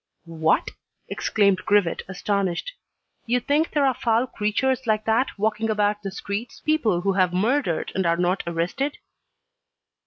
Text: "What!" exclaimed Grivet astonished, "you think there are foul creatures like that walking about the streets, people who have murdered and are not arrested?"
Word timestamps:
"What!" 0.25 0.71
exclaimed 1.09 1.59
Grivet 1.67 2.01
astonished, 2.07 2.73
"you 3.27 3.39
think 3.39 3.69
there 3.69 3.85
are 3.85 3.93
foul 3.93 4.25
creatures 4.25 4.87
like 4.87 5.05
that 5.05 5.37
walking 5.37 5.69
about 5.69 6.01
the 6.01 6.09
streets, 6.09 6.59
people 6.59 7.01
who 7.01 7.13
have 7.13 7.33
murdered 7.33 7.91
and 7.93 8.07
are 8.07 8.17
not 8.17 8.41
arrested?" 8.47 8.97